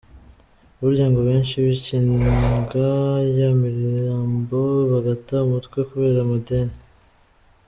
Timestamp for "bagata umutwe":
4.91-5.77